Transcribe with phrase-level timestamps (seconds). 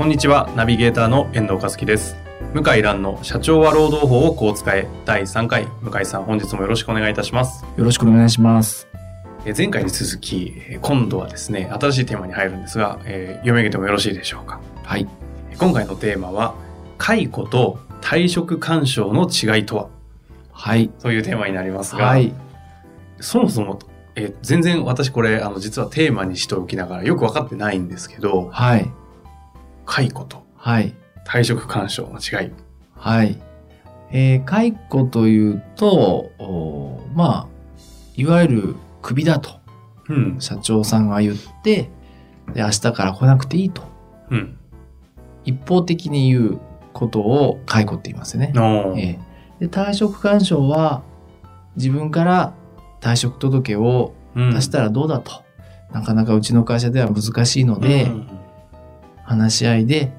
[0.00, 2.16] こんにちはナビゲーターの遠藤和樹です
[2.54, 8.88] 向井蘭の社長は労働法をこう使え第3回向井さん本日もよろしくお願いいたしますよろしくお願いします。
[9.44, 15.06] え前回に続きえ今度はですね新しいテーマに入るんですが、えー読み上げてもよろしいでしょうかはい。
[15.58, 16.54] 今回のテーマは
[16.96, 19.88] 解雇と退職干渉の違いとは？
[20.52, 20.88] はい。
[20.88, 22.32] というテーマになりますが、はい。
[23.20, 23.78] そもそも
[24.16, 28.90] えー全然私これあの実はテーマにしておきながらよく分かってないんですけどはい。
[29.90, 30.94] 解雇とはい。
[31.26, 32.52] 退職干渉の違い
[32.94, 33.36] はい。
[34.12, 36.30] えー解雇というと、
[37.14, 37.80] まあ、
[38.14, 39.50] いわゆるクビだと
[40.08, 41.90] うん社長さんが言って、
[42.54, 43.82] で、明日から来なくていいと。
[44.30, 44.56] うん
[45.44, 46.60] 一方的に言う
[46.92, 48.52] ことを解雇って言いますよね。
[48.54, 49.18] えー
[49.60, 51.02] で、退職干渉は
[51.74, 52.54] 自分から
[53.00, 55.42] 退職届をうん出したらどうだと。
[55.92, 58.28] なかなかうちの会社では難しいので、うん
[59.30, 60.12] 話し合いで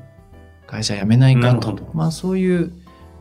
[0.67, 1.77] 会社辞めないかと。
[1.93, 2.71] まあそういう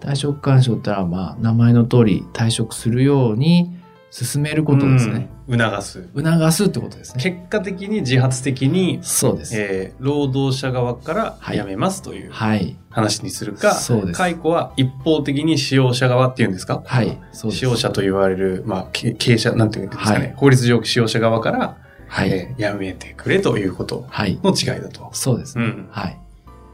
[0.01, 3.77] 退職干渉ってのはまあ名前の通り退職するように
[4.13, 5.15] 進めることですね。
[5.15, 7.21] うん促す促すってことですね。
[7.25, 9.53] 結果的に自発的に、そうです。
[9.57, 12.77] えー労働者側からはい辞めますというはい。
[12.89, 14.17] 話にするか、そうです。
[14.17, 16.83] 解雇は一方的に使用者側っていうんですか？
[16.87, 17.19] はい。
[17.33, 17.59] そうです。
[17.59, 21.77] 使用者と言われる、まあ、け経営者、なんていうんですかね、はい法律上使用者側から、
[22.13, 22.31] はい。
[22.31, 24.39] えー辞めてくれということはい。
[24.43, 25.09] の違いだと。
[25.13, 25.65] そうですね。
[25.65, 25.89] うん。
[25.91, 26.19] はい。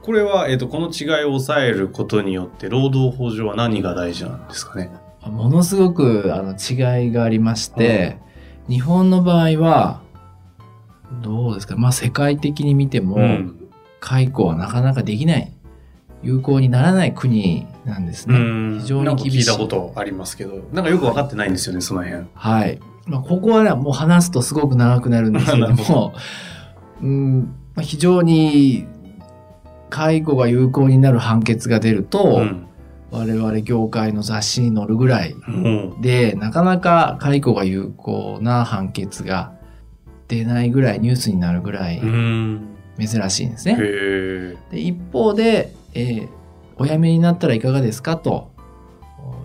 [0.02, 4.90] これは、えっ、と、この違いを抑えることによって、労働法上は何が大事なんですかね？
[5.26, 8.18] ものすごくあの違いがありまして、
[8.68, 10.00] 日本の場合は、
[11.22, 11.76] どうですか？
[11.76, 13.68] まあ世界的に見ても、うん。
[14.00, 15.52] 解雇はなかなかできない。
[16.22, 18.36] 有効にならない国なんですね。
[18.36, 22.24] うん非常に厳しい聞いたことありますけど、なんかよく分かってないんですよね、その辺。
[22.34, 22.78] はい。
[23.06, 26.12] まあ、ここはね、もう話すとすごく長くなるんですけども、
[27.02, 27.40] うん
[27.74, 28.86] まあ、非常に
[29.90, 32.62] 介護が有効になる判決が出ると、うん。
[33.12, 36.00] 我々業界の雑誌に載るぐらいうん。
[36.02, 39.52] で、なかなか介護が有効な判決が
[40.26, 42.60] 出ないぐらい、ニュースになるぐらいうん。
[42.98, 43.78] 珍しいんですへね。
[43.80, 44.56] え。
[44.72, 46.28] で一方で、えー
[46.78, 48.16] お辞めになったらいかがですか？
[48.18, 48.50] と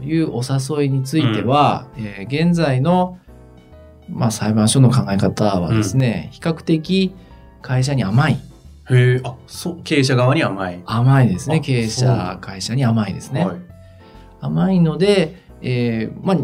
[0.04, 3.20] いうお誘いについては、えー現在の、
[4.12, 7.14] まあ、裁判所の考え方はですね、比較的
[7.62, 8.34] 会社に甘い。
[8.34, 8.40] へ
[8.90, 10.82] え、あ、そう、経営者側に甘い。
[10.86, 11.58] 甘いですね。
[11.58, 13.46] あ経営者、会社に甘いですね。
[13.46, 13.58] はい。
[14.42, 16.42] 甘いので、えーまあ、ち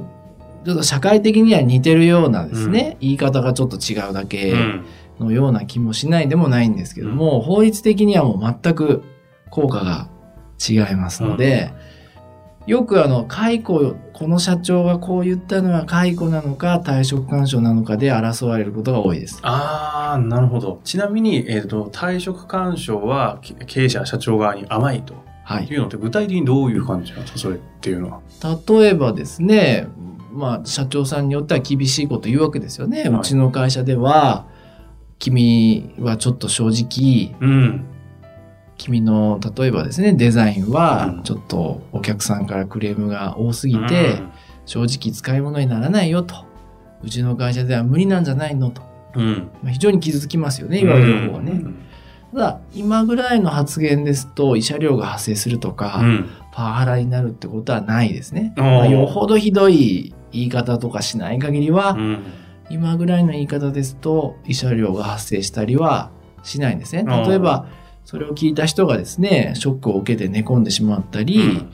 [0.69, 4.85] ょっと社会的には似てるようなですね、言い方がちょっと違うだけうん。
[5.19, 9.03] のような気もしないでもないんですけども、法律的にはもう全く
[9.49, 10.09] 効果が
[10.67, 11.71] 違いますので、
[12.67, 19.39] よくあの、解雇、この社長がこう言ったのは解雇なのか退職干渉なのかで争われることが多いです。
[19.41, 20.81] ああ、なるほど。
[20.83, 25.13] ちなみに、えっ、と、退職干渉はけ経営者、社長側に甘いと
[25.45, 25.67] はい。
[25.67, 28.19] いうのって具体的にどういう感じなんですかそれっていうのは？
[28.79, 29.87] 例えばですね、
[30.33, 33.07] まあ、社長さんによっては厳しいこと言うわけですよね。
[33.07, 34.45] はいうちの会社では、
[35.19, 37.85] 君はちょっと正直、うん。
[38.77, 40.71] 君の例えばですねデザインうん。
[40.71, 44.21] はちょっとお客さんからクレームが多すぎて、
[44.65, 46.45] 正直使い物にならないよと。
[47.03, 48.81] うちの会社では無理なんじゃないのと、
[49.15, 49.51] うん、うん。
[49.61, 51.61] まあ、非常に傷つきますよね言われる方はね、
[52.33, 56.29] ただ今ぐらいの発言ですと慰謝料が発生するとか、うん。
[56.51, 62.23] パワハラになるってことはないですね、まあ、よほどひどい言い方とかしない限りは、うん。
[62.69, 66.11] 今ぐらいの言い方ですと慰謝料が発生したりは
[66.43, 67.05] しないんですね。
[67.05, 67.67] 例えば
[68.07, 71.67] それを聞いた人がですねショックを受けて寝込んでしまったり、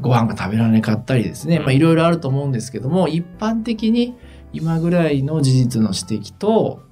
[0.00, 4.14] ご飯が食べられなかったりですね、うんまあいろいろあると思うんですけども一般的に
[4.52, 6.82] 今ぐらいの事実の指摘と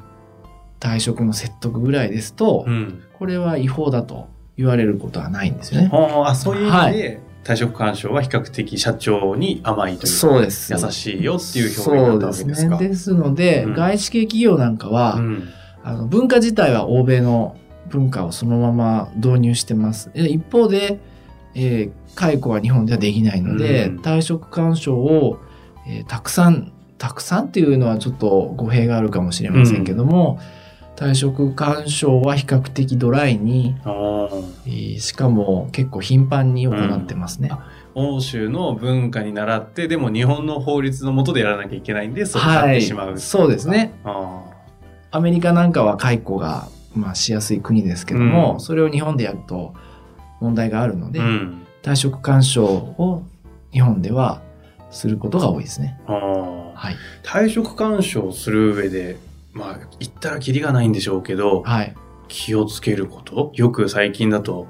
[0.80, 3.02] 退職の説得ぐらいですと、うん。
[3.18, 5.90] これは違法だと言われることはないんですよね。
[5.92, 10.72] ああ、そういう意味で、退職干渉は比較的社長に甘いというか、そうです。
[10.72, 12.78] 優しいよっていう表現だったわけですか？
[12.78, 12.88] そうですね。
[12.88, 15.48] ですので、うん外資系企業なんかは、うん。
[15.82, 17.56] あの文化自体は欧米の
[17.88, 20.10] 文化をそのまま導入してます。
[20.12, 20.98] で一方で、
[21.54, 25.38] えー解雇は日本ではできないので、うん退職干渉を、
[25.86, 30.40] えーたくさん、たくさんっていうのはちょっと語弊があるかもしれませんけども、
[30.96, 33.76] 退職干渉は比較的ドライに。
[34.66, 37.50] えーしかも結構頻繁に行ってますね。
[37.94, 43.92] 欧州の文化に倣って、でも日本の法律の下でやらなきゃいけないんで、そうなってしまう、そうですね。
[44.04, 44.42] あ
[45.10, 49.74] アメリカなんかは解雇が、まあ、しやすい国ですけども、うんそれを日本でやると
[50.40, 51.10] 問題があるのあ。
[51.10, 51.66] で、うん。
[51.82, 53.22] 退職干渉を
[53.72, 54.42] 日本では
[54.90, 56.00] することが多いですね。
[56.06, 56.96] はい。
[57.22, 59.18] 退職干渉する上で、
[59.52, 61.94] まあ、言ったらキリがないんでしょうけど、はい。
[62.28, 63.52] 気をつけること？
[63.54, 64.66] よく最近だと、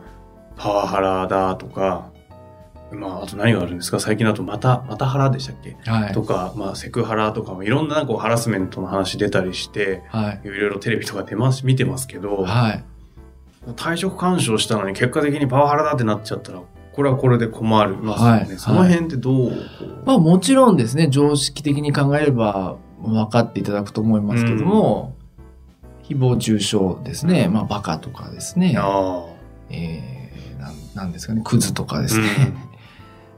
[0.57, 2.11] パワハラだとか、
[2.91, 4.01] まあ、あと何があるんですか？
[4.01, 5.77] 最近だと、また、またハラでしたっけ？
[5.91, 6.23] はいと。
[6.23, 10.41] か、まあ、セクハラとかもいろんなこうハラスメントの話出たりして、はい。
[10.45, 12.85] いろいろテレビとか出ます、見てますけど、はい。
[13.77, 16.63] 退職干渉したのに結果的にパワハラだってなっちゃったら、
[16.93, 18.31] これはこれで困るますよね。
[18.31, 20.07] はいその辺ってどう、こう？
[20.07, 25.15] まあもちろんですね、常識的に考えれば分かっていただくと思いますけども、
[26.05, 29.27] 誹謗中傷ですね、まあバカとかですね、あ
[29.69, 32.03] えー、なんなんですかね、クズとかあ。
[32.03, 32.27] ですね、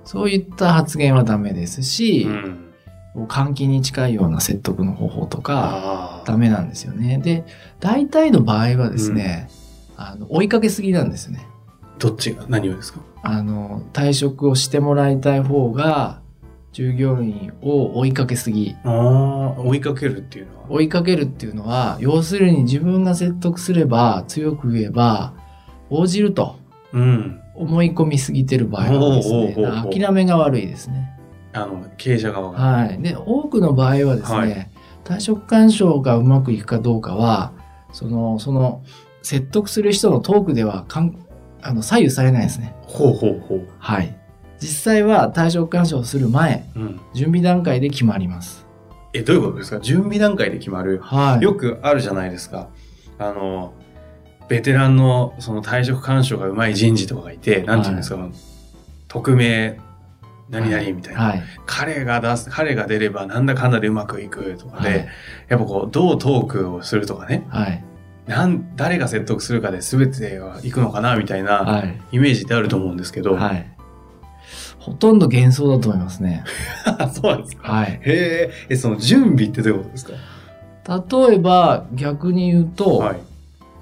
[0.05, 2.67] そういった発言はダメですし、うん。
[3.29, 6.23] 監禁に近いような説得の方法とか。
[6.27, 7.19] ダメなんですよね。
[7.19, 7.45] で、
[7.81, 9.49] 大体の場合はですね、
[9.97, 11.47] あの追いかけすぎなんですね。
[11.99, 13.01] どっちが、何をですか？
[13.23, 16.21] あの、退職をしてもらいたい方が、
[16.73, 18.77] 従業員を追いかけすぎ。
[18.85, 20.71] ああ、追いかけるっていうのは？
[20.71, 25.35] 追いかけるっていうのは、要するに自分が説得すれば、強く言えば、
[25.91, 26.57] 応じると
[26.93, 27.41] うん。
[27.61, 29.57] 思い込みすぎてる場合はですね
[29.93, 31.17] 諦めが悪いですね。
[31.53, 32.59] あの、経営者側が。
[32.59, 33.03] はい。
[33.03, 34.71] で、多くの場合はですね、はい
[35.03, 37.53] 退職干渉がうまくいくかどうかは、
[37.93, 38.83] その、その、
[39.23, 41.17] 説得する人のトークではかん、
[41.63, 42.77] あの、左右されないですね。
[42.83, 43.69] ほうほうほう。
[43.79, 44.17] はい。
[44.61, 47.01] 実際は退職干渉をする前、うん。
[47.15, 48.67] 準備段階で決まります。
[49.13, 49.81] え、どういうことですか？
[49.81, 51.01] 準備段階で決まる。
[51.03, 51.43] はい。
[51.43, 52.69] よくあるじゃないですか。
[53.19, 53.73] あの、
[54.51, 58.29] ベテランのその退職干渉がうまい人事とかがいて、なんていうんですか、
[59.07, 59.79] 匿名、
[60.51, 61.21] 何々みたいな。
[61.23, 61.43] はい。
[61.67, 65.09] 彼が出す、彼が出ればなんだかんだでうまくいくとかで、はい
[65.49, 67.85] やっぱこう、どうトークをするとかね、はい。
[68.27, 72.01] なん、誰が説得するかで全てがいくのかなみたいなはい。
[72.11, 73.67] イメージってあると思うんですけど、はい。
[74.81, 76.43] ほとんど幻想だと思いますね。
[77.15, 77.71] そうなんですか。
[77.73, 77.93] はい。
[77.93, 80.13] へえ、え、その準備ってどういうことですか？
[81.29, 83.21] 例えば、逆に言うと、はい。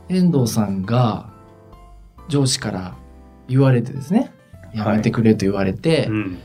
[0.08, 1.31] 遠藤さんが
[2.28, 2.94] 上司から
[3.49, 4.32] 言われてですね、
[4.75, 6.38] やめてくれと言われて、うん。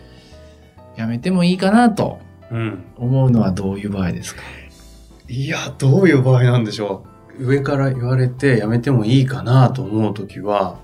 [0.96, 2.20] やめてもいいかなと
[2.52, 2.84] うん。
[2.98, 4.42] 思うのはどういう場合ですか？
[5.28, 7.06] いや、どういう場合なんでしょ
[7.40, 7.46] う。
[7.46, 10.78] 上から言われてやめてもいいかなと思うときは、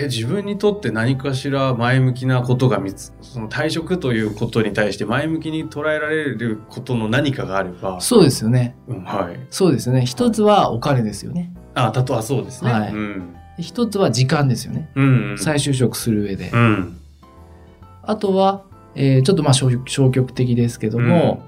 [0.00, 8.76] え、自分にとって何かしら前向きなことが見つ、その退職ということに対して前向きに捉えられることの何かがあれば、そうですよね。
[8.86, 9.40] うん、はい。
[9.50, 10.06] そうですよね。
[10.06, 11.52] 一つはお金ですよね。
[11.74, 12.72] あ、たとはそうですね。
[12.72, 13.34] はいうん。
[13.58, 14.88] 一つは時間ですよね。
[14.94, 15.38] うん、うん。
[15.38, 16.50] 再就職する上で。
[16.52, 16.96] うん。
[18.04, 18.62] あとは、
[18.94, 21.42] えーちょっとまあ消消極的ですけども、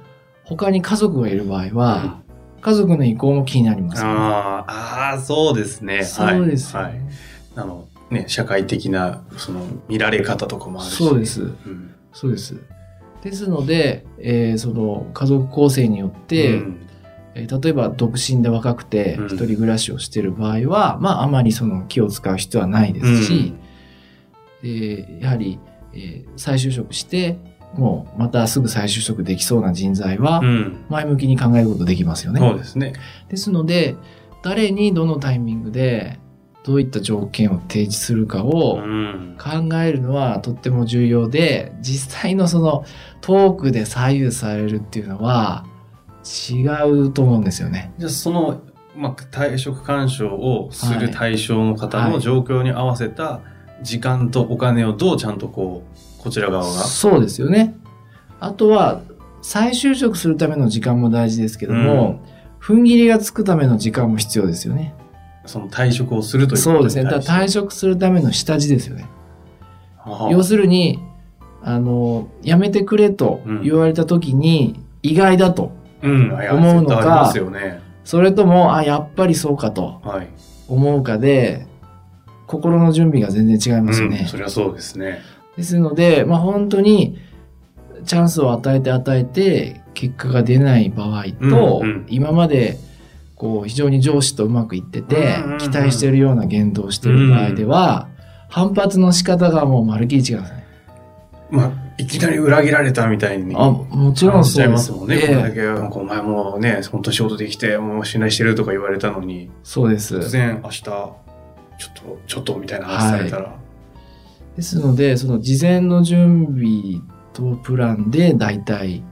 [0.45, 2.21] 他に家族がいる場合は、
[2.61, 6.03] 家族の意向も気になりますよね、あーあー、そうですね。
[6.05, 6.95] そうですよはい。
[6.95, 7.13] ね、はい。
[7.57, 10.97] あの、ね、社会的な、その、見られ方とかもあるし。
[10.97, 11.43] そうです。
[11.43, 11.95] うん。
[12.13, 12.57] そうです。
[13.23, 16.77] ですので、えーその家族構成によって、うん
[17.35, 23.55] えー例えば独身で若くてうん一人暮らしをしている場合は、まああまりその気を使う必要はないですし、
[24.63, 25.59] えーやはり、
[25.93, 27.39] えー再就職して、
[27.75, 30.85] もうまたすぐ再就職できそうな人材はうん。
[30.89, 32.41] 前向きに考えることできますよね。
[32.41, 32.95] そうですね。
[33.29, 33.95] ですので、
[34.43, 36.19] 誰にどのタイミングで
[36.65, 39.37] どういった条件を提示するかをうん。
[39.39, 42.85] 考えるのはとっても重要で、実際のその
[43.23, 45.65] トークで左右されるっていうのは
[46.53, 47.93] 違うと思うんですよね。
[47.99, 48.61] じゃあその、
[48.95, 53.41] まあ、退職干渉をするはい対象の方はいの状況に合わせた
[53.83, 55.85] 時間とお金をどうちゃんとこ
[56.19, 56.71] う、こちら側が。
[56.71, 57.75] そうですよね。
[58.39, 59.01] あとは、
[59.43, 62.23] 再就職するための時間も大事ですけども、
[62.61, 64.95] 踏ん切りがつくための時間も必要ですよね。
[65.51, 67.05] その退職をするというそうですね。
[67.05, 67.51] だ退職。
[67.51, 69.07] 職するための下地ですよね。
[70.31, 71.01] 要するに、
[71.61, 75.73] あの、辞めてくれと言われた時に、意外だと。
[76.03, 77.81] うん、いや思うのか絶対ありますよね。
[78.05, 80.29] それとも、あ、やっぱりそうかとはい。
[80.69, 81.67] 思うかで、
[82.47, 84.21] 心の準備が全然違いますよね。
[84.23, 85.21] うん、そりゃそうですね。
[85.57, 87.19] ですので、まあ本当に、
[88.07, 92.79] チャンスを与えて与えて、結果が出ない場合と、うんうん今まで、
[93.41, 98.11] こう、非常に上司とうまくいってて、期待しているような言動をしている場合では、
[98.51, 100.67] 反発の仕方がもうまるっきり違うんですね。
[101.49, 103.55] まあ、いきなり裏切られたみたいに。
[103.57, 105.17] あ、もちろんそうでますすもんね。
[105.17, 110.19] ええこれだけ、なんかお前もうね、本当仕事できて、もう信頼してるとか言われたのに、そうです。
[110.19, 111.15] 突然明日、ちょっ
[111.95, 113.55] と、ちょっとみたいな話されたら。
[114.55, 117.01] ですので、その事前の準備
[117.33, 119.03] とプランで大体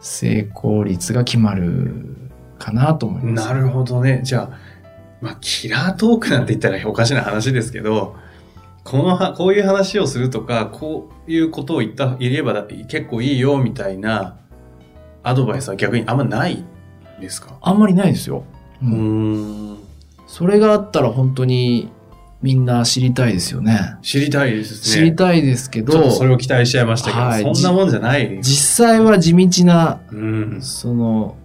[0.00, 2.15] 成功率が決まる
[2.58, 3.48] かなと思います。
[3.48, 4.20] なるほどね。
[4.24, 4.58] じゃあ、
[5.20, 8.16] まあ、キラートークなんて言ったらおかしな話ですけど、
[8.84, 14.36] このは、こういう話をするとか、こういうことを言った、言えばだ結構いいよみたいな
[15.22, 16.64] アドバイスは逆にあんまない
[17.20, 17.56] ですか？
[17.62, 18.44] あんまりないですよ。
[18.82, 19.78] ううーん。
[20.28, 21.90] それがあったら本当に
[22.42, 23.96] みんな知りたいですよね。
[24.02, 25.06] 知りたいです知ね。
[25.06, 28.38] りたいですけどそれを期待しちゃいましたけど、はいそんなもんじゃない。
[28.42, 30.58] 実際は地道な、うん。
[30.62, 31.36] その、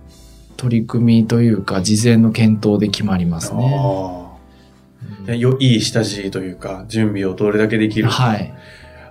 [0.61, 4.29] 取り組みというか、事前の検討で決まりますね。
[5.39, 8.53] よいい下地というか、準備をどれだけできるかはい。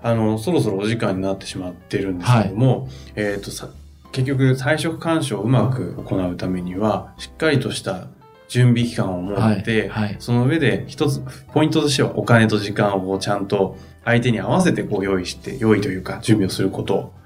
[0.00, 3.68] あの、そろそろお時間になってしまってるんですけども、えっ、とさ、
[4.12, 8.06] 結局、彩色干渉をうまく行うためには、しっかりとした
[8.46, 10.06] 準備期間を持って、はい。
[10.06, 10.16] はい。
[10.20, 11.20] その上で一つ、
[11.52, 17.18] ポイントとしてはお金と時間をちゃんと相手に合わせてこう用意して、用意というか準備をすること。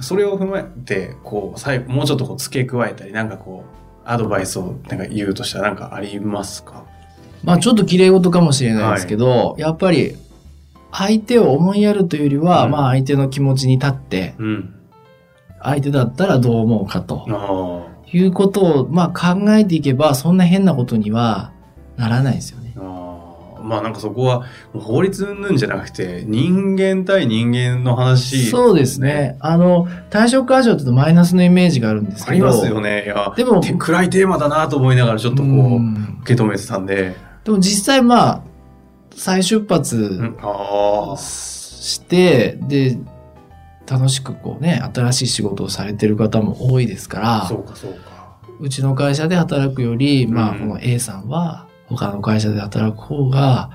[0.00, 6.84] それを踏まえて、こう、最後、もうちょっとこう付け加えたり、なんかこう、アドバイスをなんか言うとしたらなんかありますか？
[7.44, 10.16] まあちょっと綺麗事かもしれないですけど、やっぱり
[10.90, 14.74] 相手を思いやるというよりは、うんまあ相手の気持ちに立って、うん。
[15.60, 17.90] 相手だったらどう思うかと。
[18.10, 21.52] いうことを、まあ考えていけば、そんな変なことには
[21.96, 22.67] ならないですよね。
[23.68, 28.46] まあなんかそこは法律云々じゃなくて人間対人間の話。
[28.46, 29.36] そうですね。
[29.40, 32.32] あの、退職干渉ってマイナスのイメージがあるんですけど。
[32.32, 33.04] ありますよね。
[33.04, 36.18] いやでもて暗いテーマだなと思いながらちょっとこううん。
[36.22, 38.42] 受け止めてたんで、でも実際まあ、
[39.14, 39.66] 再出うん。
[39.66, 42.98] 発して、で、
[43.88, 47.98] 楽しくこうね、新しい仕事をされてる方も多いですから、そうかそうか。
[48.60, 50.58] うちの会社で働くより、まあ、うん。
[50.60, 53.70] この A さんは他の会社で働く方が、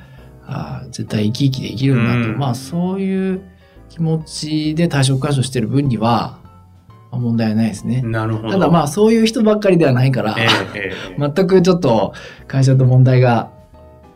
[0.46, 2.38] あー絶対生き生きできるんだと、うん。
[2.38, 3.42] まあそういう
[3.90, 6.40] 気持ちで退職干渉してる分には、
[7.12, 8.02] まあ問題はないですね。
[8.02, 8.52] なるほど。
[8.52, 12.14] ただまあそういう人ばっかりではないから、ええええ全くちょっと
[12.48, 13.52] 会社と問題が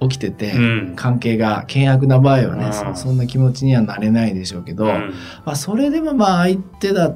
[0.02, 0.94] 起きてて、うん。
[0.96, 2.74] 関係が険悪な場合はね、うん。
[2.74, 5.14] そそんな気持ちにはなれないでしょうけど、うん。
[5.46, 7.16] まあ、それでもまあ相手だ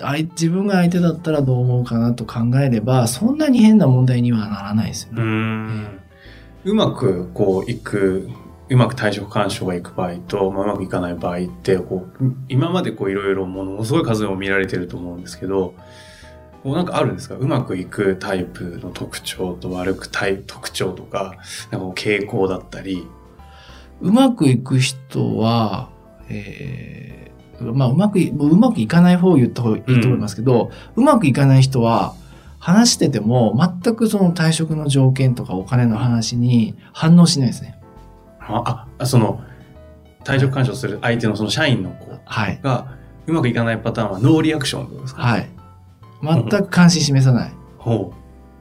[0.00, 5.99] 相自分が相手だったらどう思うかなと考えればそんなに変な問題にはならないですようね。
[6.64, 8.28] んうまくこういく
[8.68, 15.74] うまく退職干渉がいく場合と、まあ、うまくいかない場合ってこう今までこういろいろものすごい数を見られてると思うんですけど
[16.62, 17.34] こうなんかあるんですか？
[17.36, 21.36] うまくいくタイプの特徴と悪くタイプ特徴とか
[21.70, 23.06] なんか傾向だったり。
[24.02, 25.90] うまくいく人は、
[26.28, 32.14] えーまあうまくい、うまくいかない方を言った方がいいと思いますけど、うまくいかない人は
[32.60, 37.80] 話してても全くその退職の条件とかお金の話に反応しないですね。
[38.40, 39.42] ああその
[40.24, 42.60] 退職干渉する相手のその社員の子はい。
[42.62, 45.22] がうまくいかないパターンはノーリアクションですか？
[45.22, 45.48] はい。
[46.22, 47.52] 全く関心示さない。
[47.78, 48.12] ほ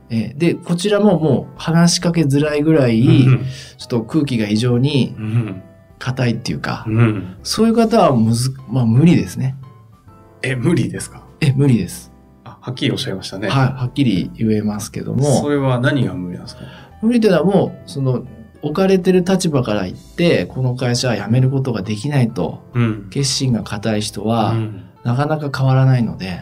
[0.09, 2.91] えーで、こちらももう話しかけづらいぐらう。
[2.91, 3.45] い、うん
[3.77, 5.61] ちょっと空気が非常にうん
[5.99, 9.55] 硬いっていうか、うんそういう方はむず、まあ無理ですね。
[10.41, 11.23] え無理ですか？
[11.41, 12.11] え、無理です。
[12.61, 13.49] あはっきりおっしゃいましたね。
[13.49, 16.63] はい、はっきり言えますけども、それは何が無理なんですか？
[17.01, 18.25] 無理というのはもう、その、
[18.61, 23.07] 置かれてる立場から言って、この会社は辞めることができないと、うん。
[23.09, 26.41] 決心が固い人は、うんなかなか変わらないので、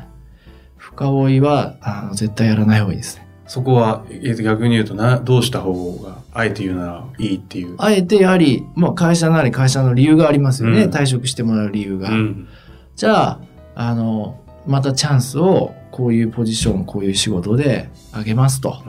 [0.78, 3.28] 深追いは、あの、絶対やらない方がいいですね。
[3.46, 7.76] そこは、え逆に言うとな、どうした方が、あえて言うならいいっていう。
[7.78, 10.86] あえてやはり、まあ会社なり会社の理由がありますよね。
[10.86, 12.10] うん退職してもらう理由が。
[12.10, 12.48] うん。
[12.96, 13.40] じゃあ、
[13.76, 18.84] あの、またチャンスを、こういうポジション、こういう仕事であげますと。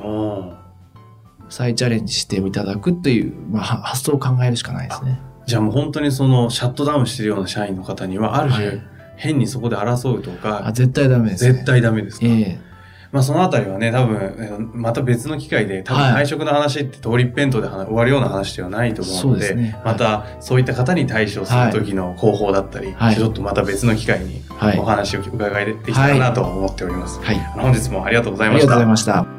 [1.49, 5.19] 再チャレンジしていただくという、まあ、は発想を考えるしかないですね。
[5.47, 8.83] じゃあもう本当にその、シャットダウンしてるような社員の方には、ある種、はい
[9.19, 11.53] 変にそこで争うとあ、か、絶対ダメです、ね。
[11.55, 12.59] 絶対ダメですか、ええ
[13.11, 27.21] まあそのあたりはね、多分、えーまた別の機会で、多分はい退職の話って通りっぺんとで話終わるような話ではないと思うので、またそういった方に対処する時の方法だったり、はいちょっとまた別の機会にはいお話を伺いできたらなと思っております。
[27.21, 27.37] はい。
[27.57, 29.13] 本日もありがとうございありがとうました。
[29.13, 29.38] ございました。